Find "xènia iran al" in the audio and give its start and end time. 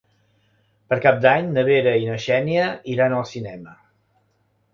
2.25-3.27